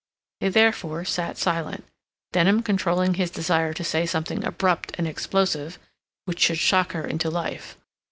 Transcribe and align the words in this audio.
They 0.39 0.49
therefore 0.49 1.05
sat 1.05 1.37
silent, 1.37 1.85
Denham 2.31 2.63
controlling 2.63 3.13
his 3.13 3.29
desire 3.29 3.71
to 3.75 3.83
say 3.83 4.07
something 4.07 4.43
abrupt 4.43 4.93
and 4.97 5.07
explosive, 5.07 5.77
which 6.25 6.39
should 6.39 6.57
shock 6.57 6.93
her 6.93 7.05
into 7.05 7.29
life. 7.29 7.77